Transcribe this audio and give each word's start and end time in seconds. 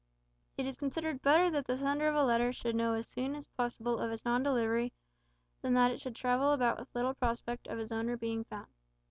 It 0.57 0.65
is 0.65 0.77
considered 0.77 1.21
better 1.21 1.51
that 1.51 1.67
the 1.67 1.77
sender 1.77 2.07
of 2.07 2.15
a 2.15 2.23
letter 2.23 2.51
should 2.51 2.73
know 2.75 2.93
as 2.93 3.07
soon 3.07 3.35
as 3.35 3.45
possible 3.49 3.99
of 3.99 4.11
its 4.11 4.25
non 4.25 4.41
delivery, 4.41 4.93
than 5.61 5.75
that 5.75 5.91
it 5.91 6.01
should 6.01 6.15
travel 6.15 6.53
about 6.53 6.79
with 6.79 6.95
little 6.95 7.13
prospect 7.13 7.67
of 7.67 7.77
its 7.77 7.91
owner 7.91 8.17
being 8.17 8.43
found. 8.45 8.65